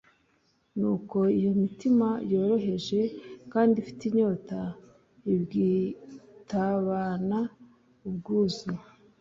nuko 0.79 1.17
iyo 1.37 1.51
mitima 1.61 2.07
yoroheje 2.31 2.99
kandi 3.51 3.75
ifite 3.77 4.01
inyota 4.05 4.59
ibwitabana 5.33 7.39
ubwuzu. 8.07 8.69